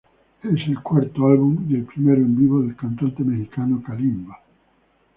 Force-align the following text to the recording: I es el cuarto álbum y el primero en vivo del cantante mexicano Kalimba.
I 0.43 0.47
es 0.47 0.67
el 0.67 0.81
cuarto 0.81 1.27
álbum 1.27 1.63
y 1.69 1.75
el 1.75 1.83
primero 1.83 2.17
en 2.23 2.35
vivo 2.35 2.59
del 2.63 2.75
cantante 2.75 3.23
mexicano 3.23 3.83
Kalimba. 3.85 4.39